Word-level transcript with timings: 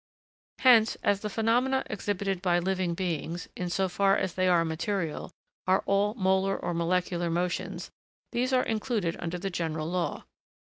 Hence, 0.61 0.95
as 1.03 1.19
the 1.19 1.29
phenomena 1.29 1.83
exhibited 1.85 2.41
by 2.41 2.57
living 2.57 2.95
beings, 2.95 3.47
in 3.55 3.69
so 3.69 3.87
far 3.87 4.17
as 4.17 4.33
they 4.33 4.47
are 4.47 4.65
material, 4.65 5.29
are 5.67 5.83
all 5.85 6.15
molar 6.15 6.57
or 6.57 6.73
molecular 6.73 7.29
motions, 7.29 7.91
these 8.31 8.51
are 8.51 8.63
included 8.65 9.15
under 9.19 9.37
the 9.37 9.51
general 9.51 9.87
law. 9.91 10.23